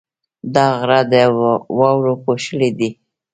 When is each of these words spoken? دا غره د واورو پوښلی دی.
دا 0.55 0.65
غره 0.79 0.99
د 1.11 1.13
واورو 1.77 2.13
پوښلی 2.23 2.69
دی. 2.79 2.89